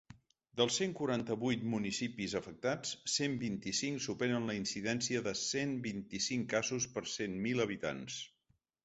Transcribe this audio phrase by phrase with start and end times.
[0.59, 7.05] Dels cent quaranta-vuit municipis afectats, cent vint-i-cinc superen la incidència de cent vint-i-cinc casos per
[7.13, 8.19] cent mil habitants.